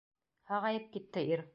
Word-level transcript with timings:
Һағайып 0.53 0.89
китте 0.97 1.27
ир. 1.37 1.49